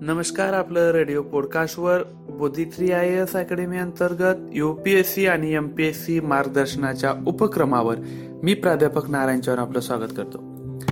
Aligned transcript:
नमस्कार 0.00 0.52
आपलं 0.52 0.90
radio 0.90 1.22
पॉडकास्टवर 1.22 2.02
Bodhi 2.30 2.64
three 2.64 2.92
I 2.92 3.08
S 3.08 3.36
academy 3.36 3.78
अंतर्गत 3.78 4.36
युपीएससी 4.52 5.26
आणि 5.26 5.54
एमपीएससी 5.54 6.20
मार्गदर्शनाच्या 6.20 7.14
उपक्रमावर 7.26 7.94
मी 8.42 8.54
प्राध्यापक 8.54 9.10
नारायण 9.10 9.40
चव्हाण 9.40 9.66
आपलं 9.66 9.80
स्वागत 9.80 10.10
करतो. 10.16 10.38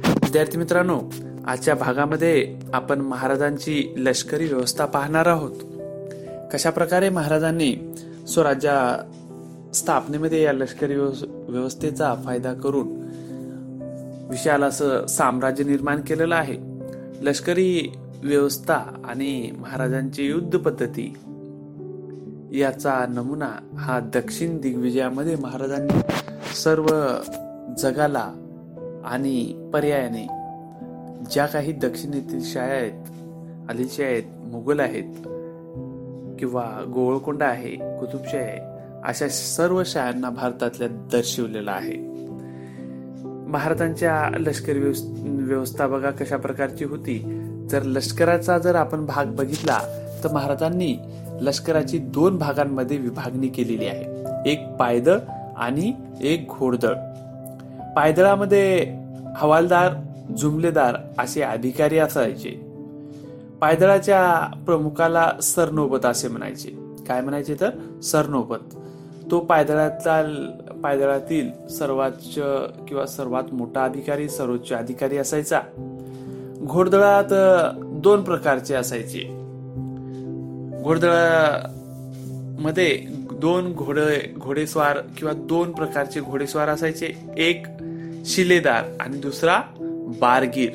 विद्यार्थी 0.06 0.58
मित्रांनो 0.58 1.00
आजच्या 1.46 1.74
भागामध्ये 1.74 2.56
आपण 2.74 3.00
महाराजांची 3.00 3.94
लष्करी 3.96 4.46
व्यवस्था 4.46 4.86
पाहणार 4.86 5.26
आहोत. 5.26 5.52
कशा 6.52 6.70
प्रकारे 6.70 7.08
महाराजांनी 7.08 7.94
स्वराज्या 8.28 9.04
स्थापनेमध्ये 9.74 10.42
या 10.42 10.52
लष्करी 10.52 10.96
व्यवस्थेचा 11.48 12.14
फायदा 12.24 12.52
करून 12.52 12.88
विशाल 14.30 14.62
असं 14.62 15.06
साम्राज्य 15.06 15.64
निर्माण 15.64 16.00
केलेलं 16.00 16.34
आहे? 16.34 16.56
लष्करी 17.22 17.92
व्यवस्था 18.24 18.74
आणि 19.04 19.52
महाराजांची 19.58 20.26
युद्ध 20.26 20.58
पद्धती 20.58 21.14
याचा 22.52 23.06
नमुना 23.08 23.50
हा 23.78 24.00
दक्षिण 24.00 24.60
दिग्विजयामध्ये 24.60 25.36
महाराजांनी 25.36 26.00
सर्व 26.62 26.86
जगाला 27.78 28.30
आणि 29.04 29.70
पर्यायाने 29.72 30.26
ज्या 31.30 31.46
काही 31.46 31.72
दक्षिणेतील 31.72 32.40
शाळा 32.42 32.74
आहेत 32.74 33.70
आदिलशाही 33.70 34.08
आहेत 34.08 34.22
मुघल 34.52 34.80
आहेत 34.80 35.14
किंवा 36.38 36.84
गोवळकोंडा 36.94 37.46
आहे 37.46 37.76
कुतुबशाही 37.76 38.44
आहे 38.44 38.74
अशा 39.04 39.28
सर्व 39.28 39.82
शाळांना 39.86 40.30
भारतातल्या 40.30 40.88
दर्शवलेलं 40.88 41.70
आहे. 41.70 41.96
महाराजांच्या 43.48 44.30
लष्करी 44.38 44.78
व्यवस्था 45.24 45.86
बघा 45.86 46.10
कशा 46.10 46.36
प्रकारची 46.36 46.84
होती. 46.84 47.43
जर 47.70 47.82
लष्कराचा 47.82 48.58
जर 48.58 48.74
आपण 48.74 49.06
भाग 49.06 49.26
बघितला 49.26 49.78
तर 50.24 50.32
महाराजांनी 50.32 50.96
लष्कराची 51.40 51.98
दोन 51.98 52.38
भागांमध्ये 52.38 52.96
विभागणी 52.96 53.48
केलेली 53.48 53.86
आहे. 53.86 54.24
एक 54.50 54.68
पायदळ 54.68 55.18
आणि 55.56 55.92
एक 56.20 56.46
घोडदळ. 56.48 56.94
पायदळामध्ये 57.96 58.94
हवालदार 59.36 59.92
जुमलेदार 60.36 60.96
असे 61.18 61.42
अधिकारी 61.42 61.98
असायचे. 61.98 62.50
पायदळाच्या 63.60 64.52
प्रमुखाला 64.66 65.32
सरनोबत 65.42 66.06
असे 66.06 66.28
म्हणायचे. 66.28 66.70
काय 67.08 67.20
म्हणायचे 67.20 67.56
तर? 67.60 68.00
सरनोबत. 68.02 68.76
तो 69.30 69.40
पायदळातला 69.40 70.22
पायदळातील 70.82 71.68
सर्वोच्च 71.68 72.38
किंवा 72.88 73.06
सर्वात 73.06 73.54
मोठा 73.54 73.84
अधिकारी 73.84 74.28
सर्वोच्च 74.28 74.72
अधिकारी 74.72 75.16
असायचा. 75.16 75.60
घोडदळात 76.64 77.24
दोन 77.82 78.22
प्रकारचे 78.22 78.74
असायचे. 78.74 79.36
घोडदळामध्ये 80.82 83.02
दोन 83.32 83.72
घोडे 83.72 84.34
घोडेस्वार 84.38 84.98
किंवा 85.16 85.34
दोन 85.34 85.72
प्रकारचे 85.72 86.20
घोडेस्वार 86.20 86.68
असायचे. 86.68 87.12
एक 87.36 87.66
शिलेदार 88.24 88.84
आणि 89.00 89.16
दुसरा 89.16 89.60
बारगीर. 90.20 90.70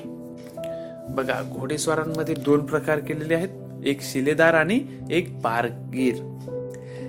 बघा 1.10 1.56
घोडेस्वारांमध्ये 1.60 2.36
दोन 2.36 2.66
प्रकार 2.66 3.00
केलेले 3.00 3.36
आहेत. 3.36 3.50
एक 3.86 4.02
शिलेदार 4.02 4.54
आणि 4.54 4.80
एक 5.10 5.42
बारगीर. 5.42 6.16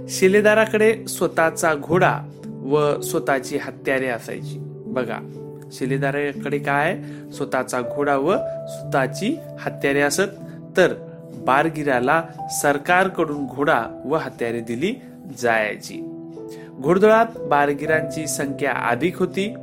शिलेदाराकडे 0.09 1.09
स्वतःचा 1.09 1.75
घोडा 1.75 2.19
व 2.47 3.01
स्वतःची 3.01 3.57
हत्यारे 3.57 4.07
असायची. 4.07 4.83
बघा 4.87 5.40
शिलेदाराकडे 5.73 6.59
काय 6.59 6.99
स्वतःचा 7.37 7.81
घोडा 7.81 8.17
व 8.17 8.37
स्वतःची 8.67 9.39
हत्यारे 9.61 10.01
असत. 10.01 10.31
तर 10.77 10.95
बारगिराला 11.35 12.23
सरकारकडून 12.51 13.47
घोडा 13.47 14.03
व 14.05 14.17
हत्यारे 14.17 14.61
दिली 14.61 14.95
जायची. 15.39 16.01
घोडदळात 16.71 17.27
बारगिरांची 17.39 18.27
संख्या 18.27 18.73
अधिक 18.73 19.19
होती. 19.19 19.55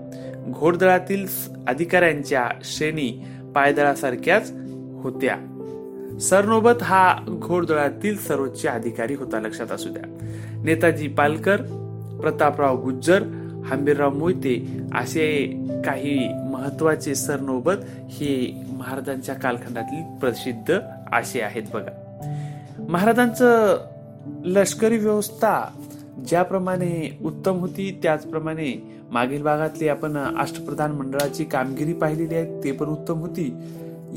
घोडदळातील 0.47 1.27
अधिकाऱ्यांच्या 1.67 2.49
श्रेणी 2.63 3.25
पायदळासारख्याच 3.55 4.51
होत्या. 5.03 5.35
सरनोबत 6.21 6.83
हा 6.83 7.15
घोडदळातील 7.29 8.17
सर्वोच्च 8.17 8.65
अधिकारी 8.65 9.13
होता 9.13 9.39
लक्षात 9.39 9.71
असू 9.71 9.89
द्या. 9.89 10.17
नेताजी 10.63 11.07
पालकर 11.07 11.55
प्रतापराव 12.21 12.81
गुज्जर 12.81 13.23
हंबीरराव 13.72 14.13
मोहिते 14.13 14.83
असे 14.95 15.45
काही 15.85 16.29
महत्त्वाचे 16.51 17.16
सरनोबत 17.16 17.73
हे 18.09 18.63
महाराजांच्या 18.72 19.35
कालखंडातील 19.35 20.17
प्रसिद्ध 20.19 20.79
असे 21.13 21.41
आहेत 21.41 21.63
बघा. 21.73 21.91
महाराजांचं 22.89 23.77
लष्करी 24.45 24.97
व्यवस्था 24.97 25.69
ज्याप्रमाणे 26.27 27.17
उत्तम 27.23 27.59
होती 27.59 28.00
त्याचप्रमाणे 28.03 28.97
मागील 29.11 29.44
भागातली 29.44 29.88
आपण 29.88 30.17
अष्टप्रधान 30.17 30.91
मंडळाची 30.91 31.44
कामगिरी 31.44 31.94
पाहिलेली 31.94 32.35
आहे 32.35 32.63
ते 32.63 32.72
पण 32.72 32.85
उत्तम 32.85 33.19
होती. 33.19 33.53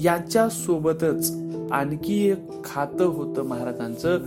याच्या 0.02 0.48
सोबतच 0.48 1.32
आणखी 1.72 2.30
एक 2.30 2.64
खातं 2.64 3.04
होतं 3.04 3.42
महाराजांचं 3.42 4.18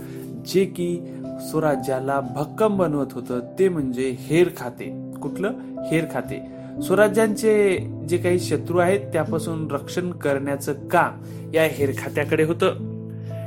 जे 0.46 0.64
की 0.64 1.06
स्वराज्याला 1.40 2.20
भक्कम 2.20 2.76
बनवत 2.76 3.12
होतं 3.12 3.40
ते 3.58 3.68
म्हणजे 3.68 4.16
हेर 4.18 4.48
खाते. 4.56 5.03
कुठलं? 5.14 5.52
हेर 5.90 6.04
खाते. 6.12 6.54
स्वराज्यांचे 6.82 7.78
जे 8.08 8.18
काही 8.18 8.40
शत्रू 8.40 8.78
आहेत 8.78 9.00
त्यापासून 9.00 9.70
रक्षण 9.70 10.10
करण्याचं 10.10 10.72
काम 10.72 11.22
या 11.54 11.62
हेर 11.62 11.90
खात्याकडे 11.98 12.44
होतं. 12.44 12.94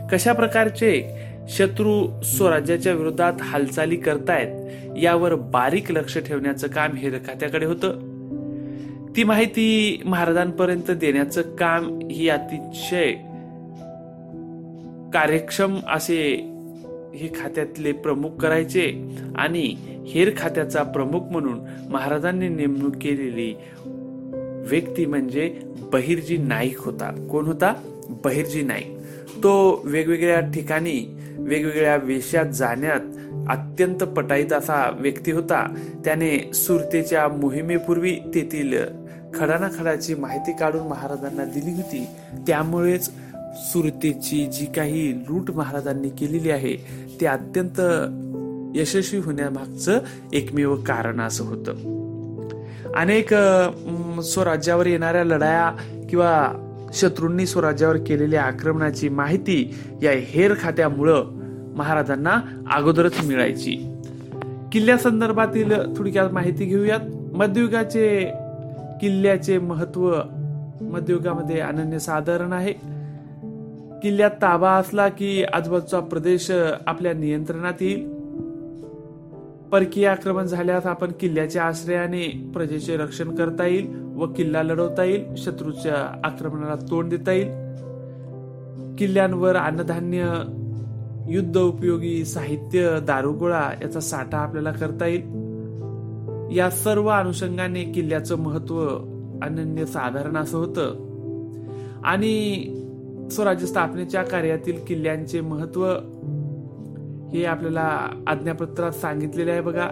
कशा 0.07 0.33
प्रकारचे 0.33 1.03
शत्रू 1.49 2.21
स्वराज्याच्या 2.21 2.93
विरोधात 2.93 3.33
हालचाली 3.41 3.95
करतायत 3.95 4.69
यावर 4.97 5.35
बारीक 5.35 5.91
लक्ष 5.91 6.17
ठेवण्याचं 6.17 6.67
काम 6.67 6.93
हेर 6.93 7.17
खात्याकडे 7.17 7.65
होतं. 7.65 8.17
ती 9.15 9.23
माहिती 9.23 10.01
महाराजांपर्यंत 10.05 10.91
देण्याचं 10.91 11.41
काम 11.41 11.99
ही 12.11 12.29
अतिशय 12.29 13.11
कार्यक्षम 15.13 15.79
असे 15.87 16.51
हे 17.17 17.27
खात्यातले 17.27 17.91
प्रमुख 17.91 18.29
करायचे 18.29 19.07
आणि 19.35 19.75
हेर 20.07 20.31
खात्याचा 20.37 20.83
प्रमुख 20.83 21.21
म्हणून 21.31 21.59
महाराजांनी 21.89 22.49
नेमणूक 22.49 22.95
केलेली 23.01 23.55
व्यक्ती 24.69 25.05
म्हणजे 25.05 25.59
बहिरजी 25.93 26.37
नाईक 26.37 26.79
होता. 26.79 27.27
कोण 27.31 27.45
होता? 27.45 27.73
बहिरजी 28.09 28.61
नाईक. 28.61 28.97
तो 29.37 29.81
वेगवेगळ्या 29.85 30.39
ठिकाणी 30.39 31.17
वेगवेगळ्या 31.37 31.95
वेशात 31.95 32.45
जाण्यात 32.45 32.99
अत्यंत 33.49 33.97
पटाईत 33.97 34.53
असा 34.53 34.97
व्यक्ती 34.99 35.31
होता. 35.31 35.73
त्याने 36.05 36.51
सुरतेच्या 36.53 37.27
मोहिमेपूर्वी 37.27 38.15
तेथील 38.15 38.77
खडानाखडाची 39.33 40.15
माहिती 40.15 40.51
काढून 40.59 40.87
महाराजांना 40.87 41.45
दिली 41.45 41.71
होती. 41.71 42.05
त्यामुळेच 42.47 43.11
सुरतेची 43.57 44.45
जी 44.45 44.65
काही 44.65 45.19
लूट 45.29 45.51
महाराजांनी 45.51 46.09
केलेली 46.09 46.49
आहे 46.49 46.75
ते 47.21 47.25
अत्यंत 47.25 47.81
यशस्वी 48.77 49.19
होण्यामागचं 49.19 49.99
एकमेव 50.33 50.75
कारण 50.75 51.21
असं 51.21 51.43
होतं. 51.43 51.97
अनेक 52.95 53.33
स्वराज्यावर 54.23 54.87
येणाऱ्या 54.87 55.23
लढाया 55.23 55.71
किंवा 56.09 56.47
शत्रूंनी 56.93 57.45
स्वराज्यावर 57.45 57.97
केलेल्या 57.97 58.43
आक्रमणाची 58.43 59.09
माहिती 59.09 59.75
या 60.03 60.11
हेर 60.11 60.53
खात्यामुळं 60.61 61.25
महाराजांना 61.75 62.41
अगोदरच 62.71 63.25
मिळायची. 63.25 63.93
किल्ल्यासंदर्भातील 64.71 65.71
थोडक्यात 65.97 66.29
माहिती 66.29 66.65
घेऊयात. 66.65 66.99
मध्ययुगाचे 67.33 68.31
किल्ल्याचे 69.01 69.57
महत्त्व 69.57 70.19
मध्ययुगामध्ये 70.81 71.59
अनन्य 71.59 71.99
साधारण 71.99 72.53
आहे. 72.53 72.96
किल्ल्यात 74.07 74.31
ताबा 74.31 74.71
असला 74.71 75.09
की 75.09 75.43
आजूबाजूचा 75.43 75.99
प्रदेश 75.99 76.51
आपल्या 76.87 77.13
नियंत्रणात 77.13 77.73
येईल. 77.81 78.09
परकीय 79.71 80.07
आक्रमण 80.07 80.43
झाल्यास 80.43 80.85
आपण 80.85 81.11
किल्ल्याच्या 81.19 81.63
आश्रयाने 81.63 82.51
प्रजेचे 82.53 82.97
रक्षण 82.97 83.35
करता 83.35 83.65
येईल 83.65 84.13
व 84.15 84.27
किल्ला 84.27 84.63
लढवता 84.63 85.03
येईल 85.03 85.25
शत्रूच्या 85.37 86.21
आक्रमणाला 86.23 86.75
तोंड 86.75 87.09
देता 87.09 87.31
येईल. 87.31 87.47
किल्ल्यांवर 88.95 89.55
अन्नधान्य 89.55 90.43
युद्ध 91.29 91.57
उपयोगी 91.57 92.25
साहित्य 92.25 92.99
दारुगोळा 93.07 93.69
याचा 93.81 93.99
साठा 93.99 94.37
आपल्याला 94.37 94.71
करता 94.71 95.05
येईल. 95.05 95.23
या 96.57 96.69
सर्व 96.69 97.07
अनुषंगाने 97.07 97.83
किल्ल्याचं 97.83 98.37
महत्त्व 98.37 98.87
अनन्य 99.41 99.85
साधारण 99.85 100.37
असं 100.37 100.57
होतं. 100.57 101.07
आणि 102.03 102.67
स्वराज्य 103.31 103.65
स्थापनेच्या 103.65 104.23
कार्यातील 104.23 104.79
किल्ल्यांचे 104.87 105.41
महत्त्व 105.41 105.85
हे 107.33 107.45
आपल्याला 107.45 108.09
आज्ञापत्रात 108.27 108.91
सांगितलेले 108.91 109.51
आहे 109.51 109.61
बघा. 109.61 109.89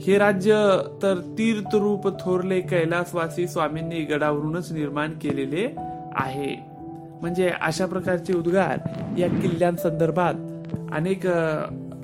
हे 0.00 0.18
राज्य 0.18 0.78
तर 1.02 1.14
तीर्थरूप 1.38 2.20
थोरले 2.20 2.60
कैलासवासी 2.60 3.48
स्वामींनी 3.48 4.00
गडावरूनच 4.00 4.72
निर्माण 4.72 5.10
केलेले 5.10 5.74
आहे. 6.14 6.56
म्हणजे 7.20 7.50
अशा 7.60 7.86
प्रकारचे 7.86 8.32
उद्गार 8.32 8.78
या 9.18 9.28
किल्ल्यांसंदर्भात 9.28 10.34
अनेक 10.92 11.26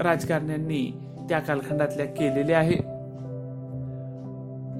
राजकारण्यांनी 0.01 1.01
त्या 1.29 1.39
कालखंडातल्या 1.39 2.07
केलेले 2.07 2.53
आहे. 2.53 2.96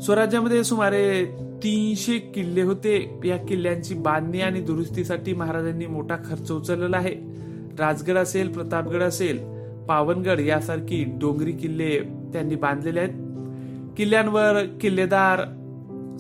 स्वराज्यामध्ये 0.05 0.65
सुमारे 0.65 1.25
तीनशे 1.63 2.19
किल्ले 2.19 2.63
होते. 2.63 3.21
या 3.25 3.37
किल्ल्यांची 3.37 3.95
बांधणी 3.95 4.41
आणि 4.41 4.61
दुरुस्तीसाठी 4.61 5.33
महाराजांनी 5.33 5.87
मोठा 5.87 6.17
खर्च 6.17 6.53
उचललेला 6.53 6.97
आहे. 6.97 7.15
राजगड 7.79 8.17
असेल 8.17 8.49
प्रतापगड 8.49 9.03
असेल 9.03 9.39
पावनगड 9.89 10.41
यासारखी 10.41 11.05
डोंगरी 11.05 11.53
किल्ले 11.53 12.01
त्यांनी 12.33 12.55
बांधलेले 12.55 13.01
आहेत. 13.01 13.15
किल्ल्यांवर 13.97 14.63
किल्लेदार 14.81 15.41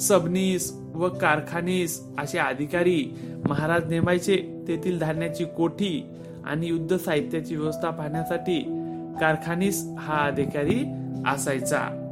सबनीस 0.00 0.72
व 0.94 1.08
कारखानीस 1.08 2.02
असे 2.18 2.38
अधिकारी 2.38 3.14
महाराज 3.48 3.88
नेमायचे. 3.88 4.64
तेथील 4.68 4.98
धान्याची 4.98 5.44
कोठी 5.44 6.04
आणि 6.44 6.66
युद्ध 6.66 6.96
साहित्याची 6.96 7.56
व्यवस्था 7.56 7.90
पाहण्यासाठी 7.90 8.60
कारखानीस 9.20 9.88
हा 9.98 10.26
अधिकारी 10.26 10.84
असायचा. 11.26 12.02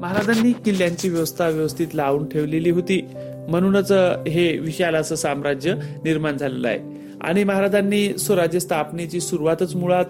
महाराजांनी 0.00 0.52
किल्ल्यांची 0.52 1.08
व्यवस्था 1.08 1.48
व्यवस्थित 1.48 1.94
लावून 1.94 2.28
ठेवलेली 2.28 2.70
होती. 2.70 3.06
म्हणूनच 3.48 3.92
हे 4.28 4.58
विशाल 4.58 4.94
असं 4.94 5.14
साम्राज्य 5.14 5.74
निर्माण 6.04 6.36
झालेलं 6.36 6.68
आहे. 6.68 6.78
आणि 7.20 7.44
महाराजांनी 7.44 8.18
स्वराज्य 8.18 8.58
स्थापनेची 8.58 9.20
सुरुवातच 9.20 9.76
मुळात 9.76 10.04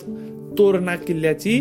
तोरणा 0.58 0.96
किल्ल्याची 0.96 1.60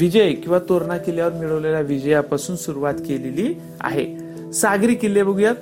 विजय 0.00 0.32
किंवा 0.32 0.58
तोरणा 0.58 0.98
किल्ल्यावर 0.98 1.32
मिळवलेल्या 1.32 1.80
विजयापासून 1.80 2.56
सुरुवात 2.56 2.94
केलेली 2.94 3.54
आहे. 3.80 4.16
सागरी 4.52 4.94
किल्ले 4.94 5.22
बघूयात. 5.22 5.54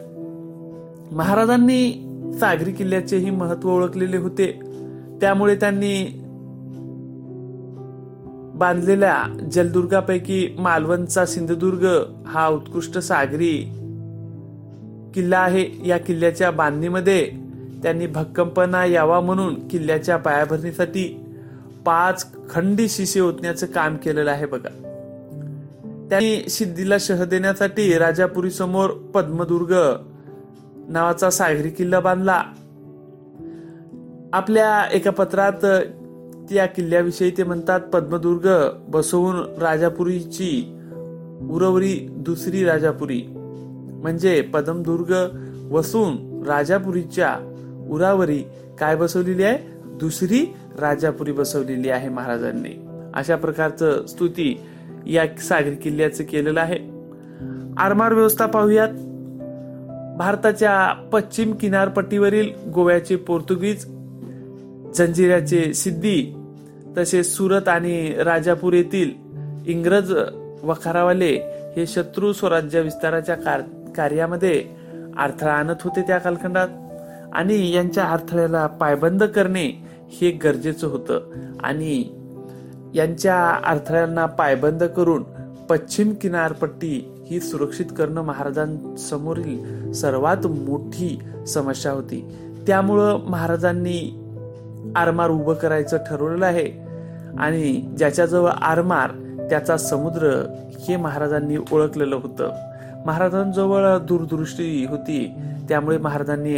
महाराजांनी 1.14 1.92
सागरी 2.40 2.72
किल्ल्याचेही 2.72 3.30
महत्त्व 3.30 3.70
ओळखलेले 3.70 4.16
होते. 4.16 4.60
त्यामुळे 5.20 5.54
त्यांनी 5.54 6.21
बांधलेल्या 8.62 9.22
जलदुर्गापैकी 9.52 10.56
मालवणचा 10.58 11.26
सिंधुदुर्ग 11.26 11.86
हा 12.26 12.48
उत्कृष्ट 12.48 12.98
सागरी 12.98 13.56
किल्ला 15.14 15.38
आहे. 15.38 15.88
या 15.88 15.98
किल्ल्याच्या 15.98 16.50
बांधणीमध्ये 16.50 17.30
त्यांनी 17.82 18.06
भक्कमपणा 18.06 18.84
यावा 18.84 19.20
म्हणून 19.20 19.68
किल्ल्याच्या 19.68 20.16
पायाभरणीसाठी 20.16 21.04
पाच 21.84 22.26
खंडी 22.50 22.88
शिशे 22.88 23.20
ओतण्याचं 23.20 23.66
काम 23.66 23.96
केलेलं 23.96 24.30
आहे 24.30 24.46
बघा. 24.46 24.68
त्यांनी 26.10 26.48
सिद्धीला 26.48 26.96
शह 27.00 27.24
देण्यासाठी 27.24 27.98
राजापुरी 27.98 28.50
समोर 28.50 28.90
पद्मदुर्ग 28.90 29.74
नावाचा 30.88 31.30
सागरी 31.30 31.70
किल्ला 31.70 32.00
बांधला. 32.00 32.42
आपल्या 34.32 34.88
एका 34.92 35.10
पत्रात 35.10 35.66
त्या 36.50 36.66
किल्ल्याविषयी 36.66 37.30
ते 37.30 37.44
म्हणतात 37.44 37.80
पद्मदुर्ग 37.80 38.68
बसवून 38.88 39.36
राजापुरीची 39.58 40.78
उरवरी 41.50 42.08
दुसरी 42.10 42.64
राजापुरी. 42.64 43.22
म्हणजे 44.02 44.40
पद्मदुर्ग 44.40 45.38
वसून 45.70 46.42
राजापुरीच्या 46.46 47.36
उरावरी 47.90 48.44
काय 48.78 48.96
बसवलेली 48.96 49.42
आहे? 49.42 49.58
दुसरी 49.84 50.54
राजापुरी 50.80 51.32
बसवलेली 51.32 51.88
आहे 51.88 52.08
महाराजांनी. 52.08 52.86
अशा 53.14 53.36
प्रकारचं 53.36 54.06
स्तुती 54.06 54.60
या 55.06 55.40
सागरी 55.40 55.74
किल्ल्याचं 55.74 56.24
केलेलं 56.24 56.60
आहे. 56.60 56.78
आरमार 57.76 58.12
व्यवस्था 58.12 58.46
पाहूयात. 58.46 58.88
भारताच्या 60.18 60.92
पश्चिम 61.12 61.52
किनारपट्टीवरील 61.52 62.50
गोव्याचे 62.74 63.16
पोर्तुगीज 63.16 64.01
जंजिऱ्याचे 64.94 65.74
सिद्धी 65.74 66.34
तसेच 66.98 67.36
सुरत 67.36 67.68
आणि 67.68 68.14
राजापूर 68.24 68.72
येथील 68.72 69.10
इंग्रज 69.66 70.12
वखारावाले 70.62 71.36
हे 71.76 71.86
शत्रू 71.86 72.32
स्वराज्य 72.32 72.80
विस्ताराच्या 72.80 73.34
कार्यामध्ये 73.96 74.64
अडथळा 75.18 75.52
आणत 75.52 75.74
होते 75.80 76.02
त्या 76.02 76.18
कालखंडात. 76.18 76.68
आणि 77.32 77.72
यांच्या 77.72 78.04
अडथळ्याला 78.04 78.66
पायबंद 78.66 79.22
करणे 79.22 79.66
हे 80.08 80.30
गरजेचं 80.30 80.86
होतं. 80.86 81.20
आणि 81.60 82.04
यांच्या 82.94 83.48
अडथळ्यांना 83.64 84.26
पायबंद 84.26 84.84
करून 84.84 85.22
पश्चिम 85.68 86.14
किनारपट्टी 86.14 87.12
ही 87.30 87.40
सुरक्षित 87.40 87.86
करणं 87.98 88.22
महाराजांसमोरील 88.22 89.92
सर्वात 89.92 90.46
मोठी 90.46 91.18
समस्या 91.48 91.92
होती. 91.92 92.24
त्यामुळं 92.66 93.20
महाराजांनी 93.26 94.21
आरमार 94.96 95.30
उभं 95.30 95.54
करायचं 95.54 95.96
ठरवलेलं 95.96 96.46
आहे. 96.46 96.92
आणि 97.38 97.94
ज्याच्याजवळ 97.98 98.50
आरमार 98.50 99.10
त्याचा 99.50 99.76
समुद्र 99.76 100.44
हे 100.80 100.96
महाराजांनी 100.96 101.56
ओळखलेलं 101.72 102.16
होतं. 102.16 102.50
महाराजांजवळ 103.06 103.98
दूरदृष्टी 103.98 104.86
होती. 104.90 105.32
त्यामुळे 105.68 105.98
महाराजांनी 105.98 106.56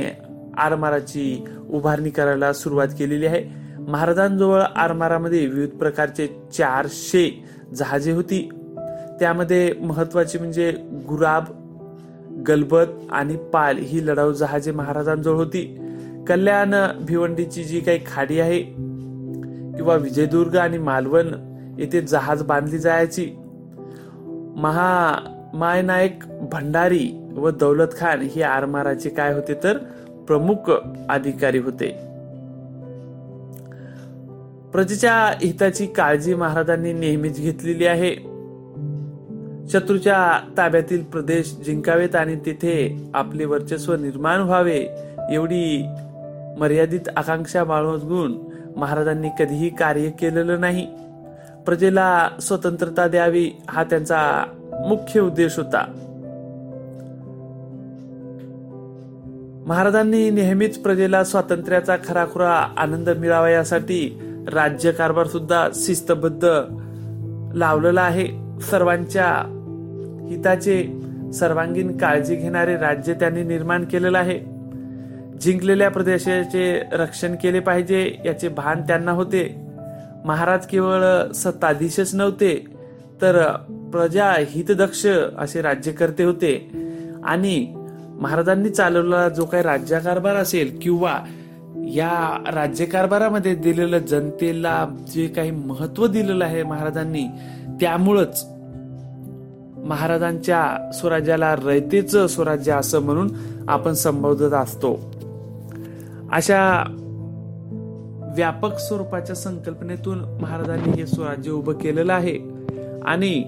आरमाराची 0.59 1.45
उभारणी 1.71 2.11
करायला 2.11 2.53
सुरुवात 2.53 2.89
केलेली 2.99 3.27
आहे. 3.27 3.45
महाराजांजवळ 3.89 4.61
आरमारामध्ये 4.77 5.47
विविध 5.47 5.69
प्रकारचे 5.69 6.27
चारशे 6.53 7.45
जहाजे 7.75 8.13
होती. 8.13 8.49
त्यामध्ये 9.21 9.73
महत्वाची 9.81 10.39
म्हणजे 10.39 10.71
गुराब 11.09 11.45
गलबत 12.49 12.87
आणि 13.11 13.37
पाल 13.37 13.77
ही 13.79 14.07
लढाऊ 14.07 14.33
जहाजे 14.33 14.73
महाराजांजवळ 14.73 15.37
होती. 15.37 15.84
कल्याण 16.27 16.75
भिवंडीची 17.05 17.65
जी 17.65 17.81
काही 17.81 17.99
खाडी 18.07 18.41
आहे 18.41 18.63
किंवा 19.77 19.95
विजयदुर्ग 19.95 20.57
आणि 20.57 20.79
मालवण 20.79 21.27
येथे 21.79 22.01
जहाज 22.01 22.43
बांधली 22.43 22.79
जायची. 22.79 23.31
महा 24.57 25.19
मायनायक 25.55 26.25
भंडारी 26.53 27.31
व 27.37 27.51
दौलत 27.51 27.89
खान 27.99 28.21
हे 28.21 28.43
आरमाराचे 28.43 29.09
काय 29.09 29.35
होते 29.35 29.55
तर 29.55 29.77
प्रमुख 30.27 30.71
अधिकारी 31.09 31.59
होते. 31.59 31.91
प्रजेच्या 34.73 35.13
हिताची 35.43 35.87
काळजी 35.87 36.35
महाराजांनी 36.35 36.93
नेहमीच 36.93 37.41
घेतलेली 37.41 37.87
आहे. 37.87 38.15
शत्रूच्या 39.69 40.41
ताब्यातील 40.57 41.03
प्रदेश 41.03 41.57
जिंकावेत 41.65 42.17
आणि 42.17 42.37
तिथे 42.37 43.05
आपले 43.15 43.45
वर्चस्व 43.45 43.95
निर्माण 43.95 44.41
व्हावे 44.41 44.87
एवढी 45.31 45.87
मर्यादित 46.59 47.01
आकांक्षा 47.17 47.65
बाळगून 47.65 48.39
महाराजांनी 48.77 49.29
कधीही 49.39 49.69
कार्य 49.69 50.11
केलेलं 50.11 50.61
नाही. 50.61 50.87
प्रजेला 51.67 52.29
स्वतंत्रता 52.43 53.09
द्यावी 53.09 53.51
हा 53.71 53.85
त्यांचा 53.85 54.45
मुख्य 54.73 55.21
उद्देश 55.21 55.57
होता. 55.57 55.85
महाराजांनी 59.67 60.31
नेहमीच 60.31 60.79
प्रजेला 60.79 61.25
स्वातंत्र्याचा 61.25 61.97
खराखुरा 62.05 62.51
आनंद 62.77 63.11
मिळावा 63.11 63.51
यासाठी 63.51 64.21
राज्य 64.53 64.93
कारभार 64.93 65.27
सुद्धा 65.27 65.69
शिस्तबद्ध 65.75 66.61
लावलेला 67.55 68.03
आहे. 68.03 68.27
सर्वांच्या 68.61 69.27
हिताचे 70.31 71.01
सर्वांगीण 71.35 71.97
काळजी 71.97 72.37
घेणारे 72.37 72.77
राज्य 72.77 73.15
त्यांनी 73.15 73.43
निर्माण 73.43 73.85
केलेलं 73.85 74.19
आहे. 74.19 74.54
जिंकलेल्या 75.41 75.91
प्रदेशाचे 75.91 76.83
रक्षण 76.93 77.35
केले 77.35 77.61
पाहिजे 77.61 78.17
याचे 78.25 78.49
भान 78.49 78.83
त्यांना 78.83 79.11
होते. 79.11 79.69
महाराज 80.25 80.67
केवळ 80.67 81.33
सत्ताधीशच 81.33 82.15
नव्हते 82.15 82.65
तर 83.23 83.47
प्रजा 83.93 84.35
हितदक्ष 84.49 85.07
असे 85.39 85.63
राज्यकर्ते 85.63 86.25
होते. 86.25 86.71
आणि 87.25 87.75
महाराजांनी 88.21 88.69
चालवलेला 88.69 89.29
जो 89.29 89.45
काही 89.45 89.63
राज्यकारभार 89.63 90.37
असेल 90.37 90.79
किंवा 90.83 91.19
या 91.77 92.43
राज्यकारभारामध्ये 92.53 93.55
दिलेलं 93.55 93.99
जनतेला 93.99 94.87
जे 95.15 95.27
काही 95.27 95.51
महत्त्व 95.51 96.07
दिलेलं 96.07 96.45
आहे 96.45 96.63
महाराजांनी 96.63 97.27
त्यामुळंच 97.81 98.54
महाराजांच्या 99.85 100.91
स्वराज्याला 100.93 101.57
रयतेचं 101.57 102.27
स्वराज्य 102.27 102.73
असं 102.73 103.03
म्हणून 103.03 103.31
आपण 103.69 103.93
संबोधत 103.93 104.53
असतो. 104.53 105.01
अशा 106.33 106.85
व्यापक 108.37 108.79
स्वरूपाच्या 108.79 109.37
संकल्पनेतून 109.37 110.19
महाराजांनी 110.41 110.91
हे 110.91 111.07
स्वराज्य 111.07 111.51
उभं 111.51 111.73
केलेलं 111.73 112.13
आहे. 112.13 112.39
आणि 113.05 113.45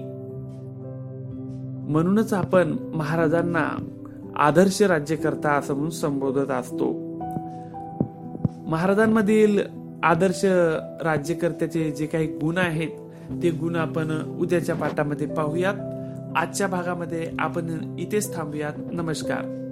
म्हणूनच 1.91 2.33
आपण 2.33 2.75
महाराजांना 2.93 3.67
आदर्श 4.35 4.81
राज्यकर्ता 4.81 5.51
असं 5.51 5.73
म्हणून 5.73 5.89
संबोधत 5.89 6.51
असतो. 6.51 6.93
महाराजांमधील 8.67 9.59
आदर्श 10.03 10.45
राज्यकर्त्याचे 11.03 11.91
जे 11.91 12.05
काही 12.05 12.27
गुण 12.27 12.57
आहेत 12.57 12.89
ते 13.43 13.49
गुण 13.49 13.75
आपण 13.75 14.35
उद्याच्या 14.39 14.75
पाठामध्ये 14.75 15.27
पाहूयात. 15.27 15.73
आजच्या 16.35 16.67
भागामध्ये 16.67 17.31
आपण 17.39 17.95
इथेच 17.99 18.35
थांबूयात. 18.35 18.73
नमस्कार. 18.91 19.66